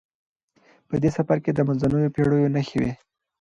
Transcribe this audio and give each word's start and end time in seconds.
په 0.87 0.95
دې 1.01 1.09
سفر 1.17 1.37
کې 1.43 1.51
د 1.53 1.59
منځنیو 1.67 2.13
پیړیو 2.15 2.53
نښې 2.55 2.77
وې. 2.81 2.91